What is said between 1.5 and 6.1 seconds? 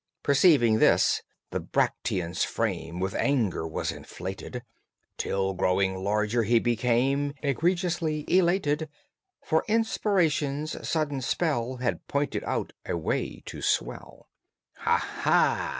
the bactrian's frame With anger was inflated, Till, growing